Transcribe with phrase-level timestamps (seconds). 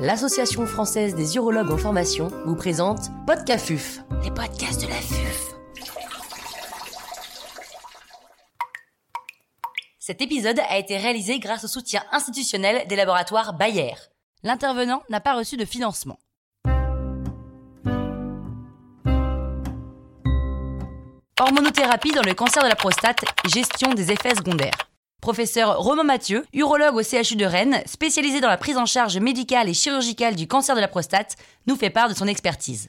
[0.00, 5.54] l'Association française des urologues en formation vous présente Podcafuf, les podcasts de la FUF.
[9.98, 13.94] Cet épisode a été réalisé grâce au soutien institutionnel des laboratoires Bayer.
[14.42, 16.18] L'intervenant n'a pas reçu de financement.
[21.38, 24.89] Hormonothérapie dans le cancer de la prostate, gestion des effets secondaires.
[25.20, 29.68] Professeur Romain Mathieu, urologue au CHU de Rennes, spécialisé dans la prise en charge médicale
[29.68, 31.36] et chirurgicale du cancer de la prostate,
[31.66, 32.88] nous fait part de son expertise.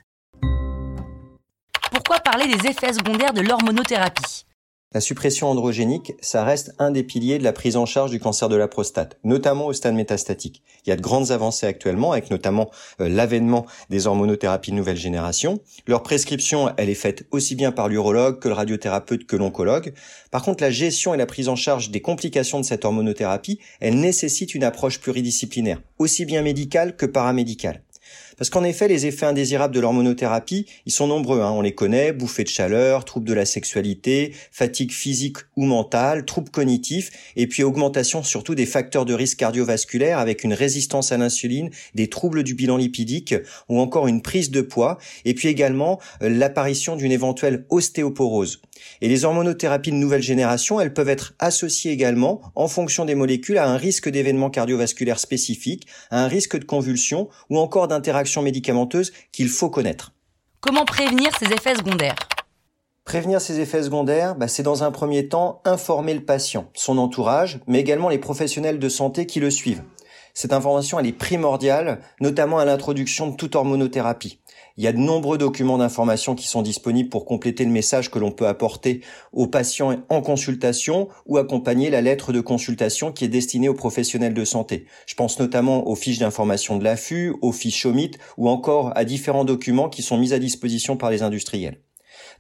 [1.92, 4.46] Pourquoi parler des effets secondaires de l'hormonothérapie?
[4.94, 8.50] La suppression androgénique, ça reste un des piliers de la prise en charge du cancer
[8.50, 10.64] de la prostate, notamment au stade métastatique.
[10.86, 12.70] Il y a de grandes avancées actuellement, avec notamment
[13.00, 15.62] euh, l'avènement des hormonothérapies de nouvelle génération.
[15.88, 19.94] Leur prescription, elle est faite aussi bien par l'urologue que le radiothérapeute que l'oncologue.
[20.30, 24.00] Par contre, la gestion et la prise en charge des complications de cette hormonothérapie, elle
[24.00, 27.82] nécessite une approche pluridisciplinaire, aussi bien médicale que paramédicale.
[28.42, 31.42] Parce qu'en effet, les effets indésirables de l'hormonothérapie, ils sont nombreux.
[31.42, 31.52] Hein.
[31.52, 36.50] On les connaît bouffées de chaleur, troubles de la sexualité, fatigue physique ou mentale, troubles
[36.50, 41.70] cognitifs, et puis augmentation surtout des facteurs de risque cardiovasculaire avec une résistance à l'insuline,
[41.94, 43.36] des troubles du bilan lipidique
[43.70, 48.60] ou encore une prise de poids, et puis également euh, l'apparition d'une éventuelle ostéoporose.
[49.02, 53.60] Et les hormonothérapies de nouvelle génération, elles peuvent être associées également, en fonction des molécules,
[53.60, 57.88] à un risque d'événements cardiovasculaires spécifiques, à un risque de convulsion ou encore
[58.40, 60.14] médicamenteuses qu'il faut connaître.
[60.62, 62.16] Comment prévenir ces effets secondaires?
[63.04, 67.60] Prévenir ces effets secondaires, bah, c'est dans un premier temps informer le patient, son entourage,
[67.68, 69.84] mais également les professionnels de santé qui le suivent.
[70.34, 74.40] Cette information, elle est primordiale, notamment à l'introduction de toute hormonothérapie.
[74.78, 78.20] Il y a de nombreux documents d'information qui sont disponibles pour compléter le message que
[78.20, 79.02] l'on peut apporter
[79.34, 84.34] aux patients en consultation ou accompagner la lettre de consultation qui est destinée aux professionnels
[84.34, 84.86] de santé.
[85.06, 89.46] Je pense notamment aux fiches d'information de l'affût, aux fiches OMIT ou encore à différents
[89.46, 91.80] documents qui sont mis à disposition par les industriels.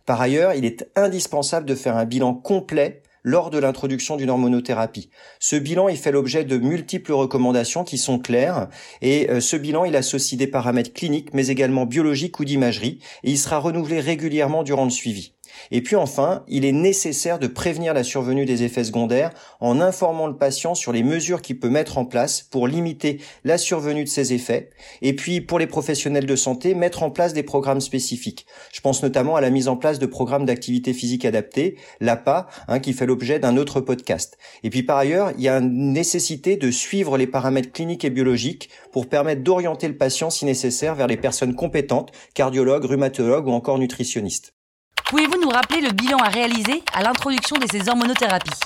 [0.05, 5.09] Par ailleurs, il est indispensable de faire un bilan complet lors de l'introduction d'une hormonothérapie.
[5.39, 8.67] Ce bilan, il fait l'objet de multiples recommandations qui sont claires
[9.01, 13.31] et euh, ce bilan, il associe des paramètres cliniques mais également biologiques ou d'imagerie et
[13.31, 15.33] il sera renouvelé régulièrement durant le suivi.
[15.71, 20.27] Et puis enfin, il est nécessaire de prévenir la survenue des effets secondaires en informant
[20.27, 24.09] le patient sur les mesures qu'il peut mettre en place pour limiter la survenue de
[24.09, 24.69] ces effets.
[25.01, 28.45] Et puis pour les professionnels de santé, mettre en place des programmes spécifiques.
[28.73, 32.79] Je pense notamment à la mise en place de programmes d'activité physique adaptée, l'APA, hein,
[32.79, 34.37] qui fait l'objet d'un autre podcast.
[34.63, 38.09] Et puis par ailleurs, il y a une nécessité de suivre les paramètres cliniques et
[38.09, 43.51] biologiques pour permettre d'orienter le patient si nécessaire vers les personnes compétentes, cardiologues, rhumatologues ou
[43.51, 44.53] encore nutritionnistes.
[45.11, 48.61] Pouvez-vous nous rappeler le bilan à réaliser à l'introduction de ces hormonothérapies?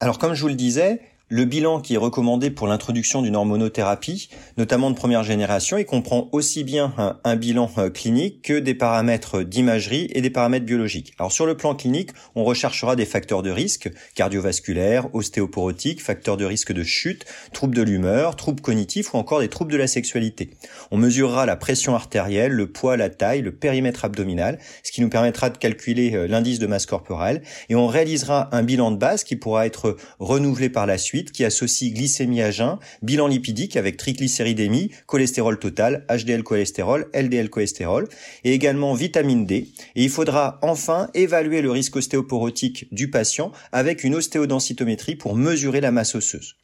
[0.00, 1.00] Alors comme je vous le disais,
[1.32, 6.28] le bilan qui est recommandé pour l'introduction d'une hormonothérapie, notamment de première génération, il comprend
[6.32, 6.92] aussi bien
[7.22, 11.14] un, bilan euh, clinique que des paramètres d'imagerie et des paramètres biologiques.
[11.20, 16.44] Alors sur le plan clinique, on recherchera des facteurs de risque cardiovasculaires, ostéoporotiques, facteurs de
[16.44, 20.50] risque de chute, troubles de l'humeur, troubles cognitifs ou encore des troubles de la sexualité.
[20.90, 25.08] On mesurera la pression artérielle, le poids, la taille, le périmètre abdominal, ce qui nous
[25.08, 29.22] permettra de calculer euh, l'indice de masse corporelle et on réalisera un bilan de base
[29.22, 33.96] qui pourra être renouvelé par la suite qui associe glycémie à jeun, bilan lipidique avec
[33.96, 38.08] triglycéridémie, cholestérol total, HDL cholestérol, LDL cholestérol
[38.44, 39.68] et également vitamine D.
[39.94, 45.80] Et il faudra enfin évaluer le risque ostéoporotique du patient avec une ostéodensitométrie pour mesurer
[45.80, 46.56] la masse osseuse.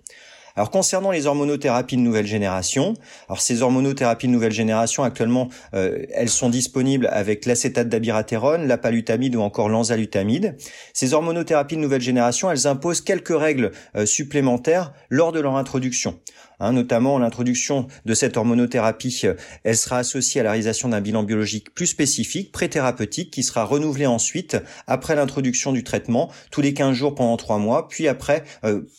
[0.56, 2.94] Alors concernant les hormonothérapies de nouvelle génération,
[3.28, 8.78] alors ces hormonothérapies de nouvelle génération actuellement euh, elles sont disponibles avec l'acétate d'abiraterone, la
[8.78, 10.56] palutamide ou encore l'enzalutamide.
[10.94, 16.18] Ces hormonothérapies de nouvelle génération, elles imposent quelques règles euh, supplémentaires lors de leur introduction.
[16.60, 19.34] Hein, notamment l'introduction de cette hormonothérapie, euh,
[19.64, 24.06] elle sera associée à la réalisation d'un bilan biologique plus spécifique, pré-thérapeutique, qui sera renouvelé
[24.06, 24.56] ensuite
[24.86, 28.44] après l'introduction du traitement, tous les 15 jours pendant 3 mois, puis après,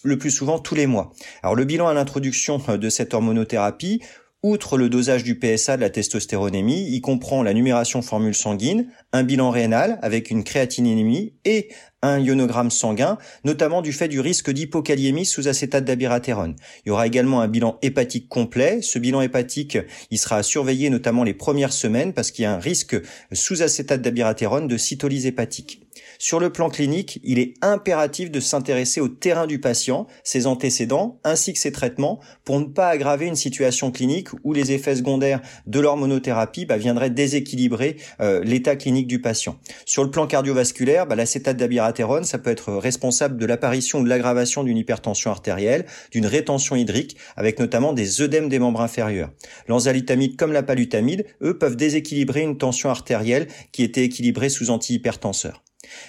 [0.03, 1.13] le plus souvent tous les mois.
[1.43, 4.01] Alors le bilan à l'introduction euh, de cette hormonothérapie,
[4.43, 9.23] Outre le dosage du PSA de la testostéronémie, il comprend la numération formule sanguine, un
[9.23, 11.69] bilan rénal avec une créatinémie et
[12.03, 16.55] un ionogramme sanguin, notamment du fait du risque d'hypokaliémie sous acétate d'abiraterone.
[16.85, 18.81] Il y aura également un bilan hépatique complet.
[18.81, 19.79] Ce bilan hépatique,
[20.11, 22.95] il sera surveillé notamment les premières semaines parce qu'il y a un risque
[23.33, 25.81] sous acétate d'abiraterone de cytolyse hépatique.
[26.19, 31.19] Sur le plan clinique, il est impératif de s'intéresser au terrain du patient, ses antécédents,
[31.23, 35.41] ainsi que ses traitements, pour ne pas aggraver une situation clinique où les effets secondaires
[35.67, 39.57] de l'hormonothérapie bah, viendraient déséquilibrer euh, l'état clinique du patient.
[39.85, 44.09] Sur le plan cardiovasculaire, bah, l'acétate d'abiraterone, ça peut être responsable de l'apparition ou de
[44.09, 49.31] l'aggravation d'une hypertension artérielle, d'une rétention hydrique, avec notamment des œdèmes des membres inférieurs.
[49.67, 55.63] L'enzalutamide comme la palutamide, eux, peuvent déséquilibrer une tension artérielle qui était équilibrée sous antihypertenseur.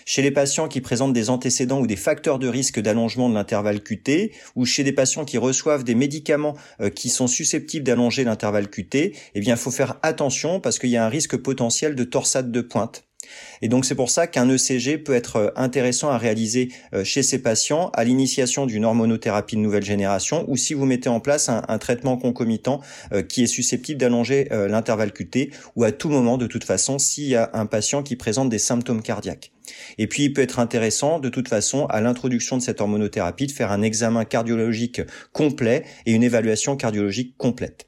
[0.05, 3.83] Chez les patients qui présentent des antécédents ou des facteurs de risque d'allongement de l'intervalle
[3.83, 8.69] QT, ou chez des patients qui reçoivent des médicaments euh, qui sont susceptibles d'allonger l'intervalle
[8.69, 12.05] QT, eh bien, il faut faire attention parce qu'il y a un risque potentiel de
[12.05, 13.08] torsade de pointe.
[13.63, 17.23] Et donc c'est pour ça qu'un ECG peut être euh, intéressant à réaliser euh, chez
[17.23, 21.49] ces patients à l'initiation d'une hormonothérapie de nouvelle génération ou si vous mettez en place
[21.49, 22.81] un, traitement concomitant
[23.13, 27.29] euh, qui est susceptible d'allonger l'intervalle QT ou à tout moment de toute façon s'il
[27.29, 29.53] y a un patient qui présente des symptômes cardiaques.
[29.99, 33.53] Et puis il peut être intéressant de toute façon à l'introduction de cette hormonothérapie de
[33.53, 35.03] faire un examen cardiologique
[35.33, 37.88] complet et une évaluation cardiologique complète.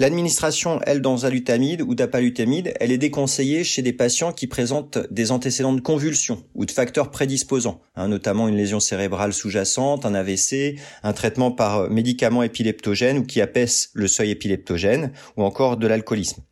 [0.00, 5.82] L'administration L-d'enzalutamide ou d'apalutamide, elle est déconseillée chez des patients qui présentent des antécédents de
[5.82, 11.52] convulsions ou de facteurs prédisposants, hein, notamment une lésion cérébrale sous-jacente, un AVC, un traitement
[11.52, 16.44] par médicament épileptogène ou qui apaise le seuil épileptogène, ou encore de l'alcoolisme.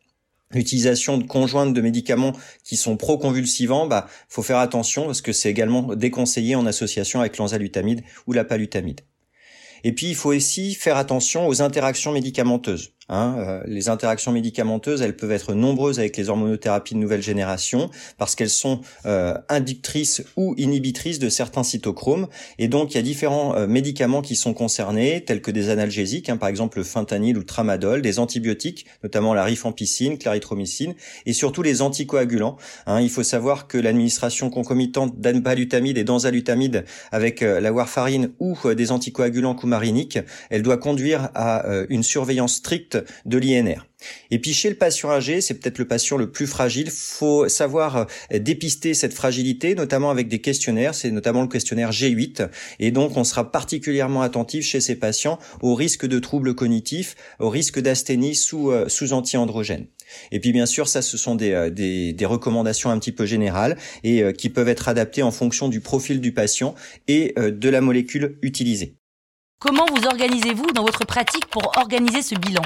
[0.53, 5.49] L'utilisation de conjointes de médicaments qui sont pro-convulsivants, bah, faut faire attention parce que c'est
[5.49, 9.01] également déconseillé en association avec l'enzalutamide ou la palutamide.
[9.83, 12.93] Et puis, il faut aussi faire attention aux interactions médicamenteuses.
[13.09, 17.89] Hein, euh, les interactions médicamenteuses, elles peuvent être nombreuses avec les hormonothérapies de nouvelle génération
[18.17, 22.27] parce qu'elles sont euh, inductrices ou inhibitrices de certains cytochromes.
[22.59, 26.29] Et donc, il y a différents euh, médicaments qui sont concernés, tels que des analgésiques,
[26.29, 30.93] hein, par exemple le fentanyl ou le tramadol, des antibiotiques, notamment la rifampicine, clarithromycine,
[31.25, 32.57] et surtout les anticoagulants.
[32.85, 33.01] Hein.
[33.01, 39.55] Il faut savoir que l'administration concomitante d'anpalutamide et d'enzalutamide avec la warfarine ou des anticoagulants
[39.55, 40.19] coumariniques,
[40.49, 43.89] elle doit conduire à une surveillance stricte de l'INR.
[44.31, 46.89] Et puis chez le patient âgé, c'est peut-être le patient le plus fragile.
[46.89, 50.95] Faut savoir euh, dépister cette fragilité, notamment avec des questionnaires.
[50.95, 52.49] C'est notamment le questionnaire G8.
[52.79, 57.49] Et donc, on sera particulièrement attentif chez ces patients au risque de troubles cognitifs, au
[57.49, 59.87] risque d'asthénie sous, euh, sous anti-androgène.
[60.31, 63.25] Et puis bien sûr, ça, ce sont des, euh, des, des recommandations un petit peu
[63.25, 66.75] générales et qui peuvent être adaptées en fonction du profil du patient
[67.07, 68.95] et de la molécule utilisée.
[69.59, 72.61] Comment vous organisez-vous dans votre pratique pour organiser ce bilan?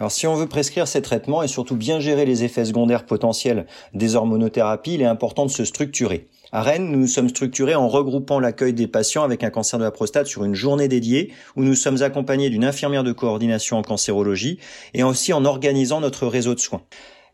[0.00, 3.64] Alors si on veut prescrire ces traitements et surtout bien gérer les effets secondaires potentiels
[3.92, 6.26] des hormonothérapies, il est important de se structurer.
[6.50, 9.84] À Rennes, nous nous sommes structurés en regroupant l'accueil des patients avec un cancer de
[9.84, 13.82] la prostate sur une journée dédiée où nous sommes accompagnés d'une infirmière de coordination en
[13.82, 14.58] cancérologie
[14.94, 16.82] et aussi en organisant notre réseau de soins.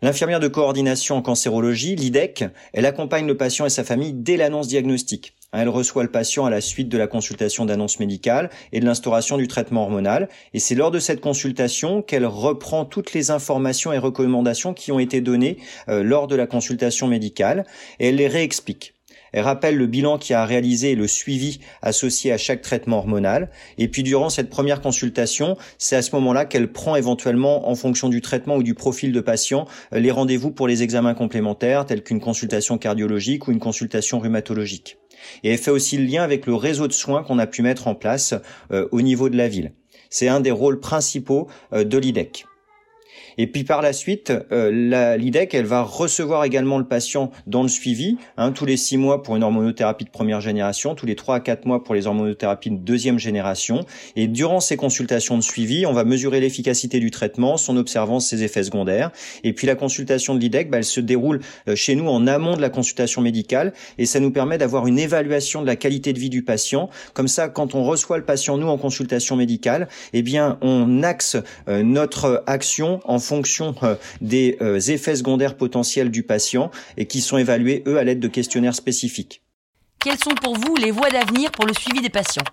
[0.03, 4.67] L'infirmière de coordination en cancérologie, l'IDEC, elle accompagne le patient et sa famille dès l'annonce
[4.67, 5.35] diagnostique.
[5.53, 9.37] Elle reçoit le patient à la suite de la consultation d'annonce médicale et de l'instauration
[9.37, 10.31] du traitement hormonal.
[10.55, 15.01] Et c'est lors de cette consultation qu'elle reprend toutes les informations et recommandations qui ont
[15.01, 15.59] été données
[15.89, 17.67] euh, lors de la consultation médicale
[17.99, 18.95] et elle les réexplique.
[19.33, 23.51] Elle rappelle le bilan qui a réalisé et le suivi associé à chaque traitement hormonal.
[23.79, 28.09] Et puis durant cette première consultation, c'est à ce moment-là qu'elle prend éventuellement, en fonction
[28.09, 32.03] du traitement ou du profil de patient, euh, les rendez-vous pour les examens complémentaires tels
[32.03, 34.99] qu'une consultation cardiologique ou une consultation rhumatologique.
[35.45, 37.89] Et elle fait aussi le lien avec le réseau de soins qu'on a pu mettre
[37.89, 38.35] en place
[38.73, 39.73] euh, au niveau de la ville.
[40.09, 42.47] C'est un des rôles principaux euh, de l'IDEC.
[43.39, 47.69] Et puis par la suite, euh, l'IDEC, elle va recevoir également le patient dans le
[47.69, 51.37] suivi, hein, tous les six mois pour une hormonothérapie de première génération, tous les trois
[51.37, 53.85] à quatre mois pour les hormonothérapies de deuxième génération.
[54.17, 58.43] Et durant ces consultations de suivi, on va mesurer l'efficacité du traitement, son observance, ses
[58.43, 59.11] effets secondaires.
[59.45, 62.57] Et puis la consultation de l'IDEC, bah, elle se déroule euh, chez nous en amont
[62.57, 66.19] de la consultation médicale et ça nous permet d'avoir une évaluation de la qualité de
[66.19, 66.91] vie du patient.
[67.15, 71.37] Comme ça, quand on reçoit le patient, nous, en consultation médicale, eh bien, on axe
[71.69, 77.21] euh, notre action en fonction euh, des euh, effets secondaires potentiels du patient et qui
[77.21, 79.43] sont évalués, eux, à l'aide de questionnaires spécifiques.
[80.03, 82.45] Quelles sont pour vous les voies d'avenir pour le suivi des patients?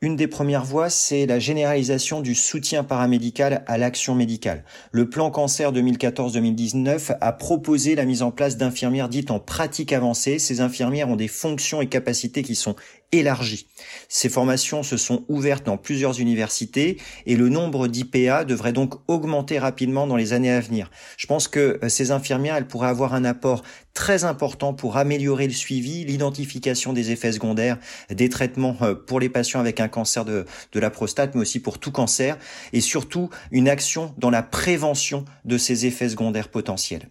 [0.00, 4.62] Une des premières voies, c'est la généralisation du soutien paramédical à l'action médicale.
[4.92, 10.38] Le plan cancer 2014-2019 a proposé la mise en place d'infirmières dites en pratique avancée.
[10.38, 12.76] Ces infirmières ont des fonctions et capacités qui sont
[13.12, 13.66] élargies.
[14.08, 19.58] Ces formations se sont ouvertes dans plusieurs universités et le nombre d'IPA devrait donc augmenter
[19.58, 20.90] rapidement dans les années à venir.
[21.16, 23.62] Je pense que euh, ces infirmières, elles pourraient avoir un apport
[23.94, 27.78] très important pour améliorer le suivi, l'identification des effets secondaires,
[28.10, 31.78] des traitements euh, pour les patients avec un cancer de la prostate, mais aussi pour
[31.78, 32.36] tout cancer,
[32.72, 37.08] et surtout une action dans la prévention de ces effets secondaires potentiels.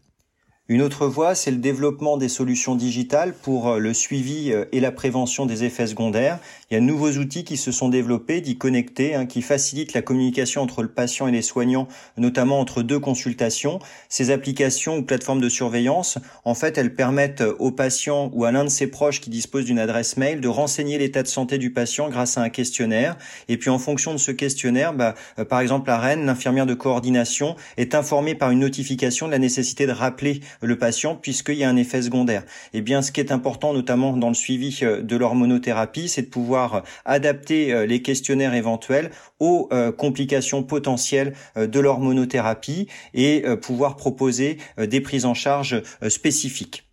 [0.70, 4.82] Une autre voie, c'est le développement des solutions digitales pour euh, le suivi euh, et
[4.82, 6.40] la prévention des effets secondaires.
[6.70, 9.94] Il y a de nouveaux outils qui se sont développés, dits connectés, hein, qui facilitent
[9.94, 13.80] la communication entre le patient et les soignants, notamment entre deux consultations.
[14.10, 18.66] Ces applications ou plateformes de surveillance, en fait, elles permettent au patient ou à l'un
[18.66, 22.10] de ses proches qui dispose d'une adresse mail de renseigner l'état de santé du patient
[22.10, 23.16] grâce à un questionnaire.
[23.48, 26.74] Et puis en fonction de ce questionnaire, bah, euh, par exemple à Rennes, l'infirmière de
[26.74, 31.64] coordination est informée par une notification de la nécessité de rappeler le patient puisqu'il y
[31.64, 32.44] a un effet secondaire.
[32.74, 36.24] Et eh bien, ce qui est important, notamment dans le suivi euh, de l'hormonothérapie, c'est
[36.24, 43.96] de pouvoir adapter euh, les questionnaires éventuels aux euh, complications potentielles de l'hormonothérapie et pouvoir
[43.96, 46.87] proposer des prises en charge spécifiques.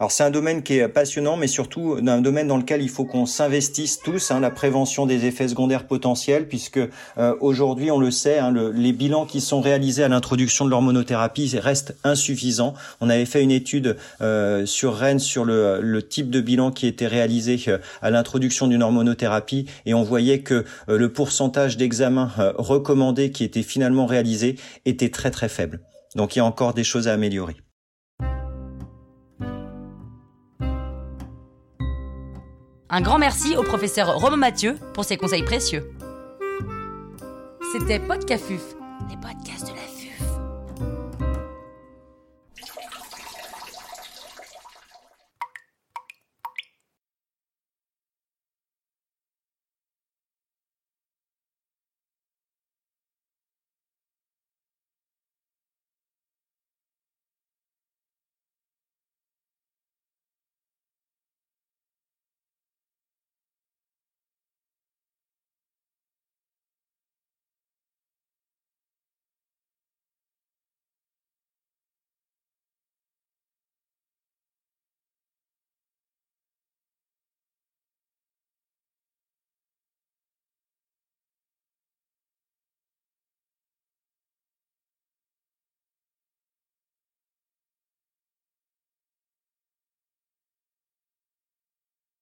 [0.00, 3.04] Alors c'est un domaine qui est passionnant, mais surtout un domaine dans lequel il faut
[3.04, 6.80] qu'on s'investisse tous, hein, la prévention des effets secondaires potentiels, puisque
[7.18, 11.56] euh, aujourd'hui on le sait, hein, les bilans qui sont réalisés à l'introduction de l'hormonothérapie
[11.58, 12.74] restent insuffisants.
[13.00, 16.88] On avait fait une étude euh, sur Rennes sur le, le, type de bilan qui
[16.88, 23.30] était réalisé euh, à l'introduction d'une hormonothérapie, et on voyait que le pourcentage d'examens recommandés
[23.30, 25.80] qui étaient finalement réalisés était très très faible.
[26.16, 27.56] Donc il y a encore des choses à améliorer.
[32.96, 35.90] Un grand merci au professeur Romain Mathieu pour ses conseils précieux.
[37.72, 38.62] C'était Podcafuf,
[39.10, 39.73] les podcasts de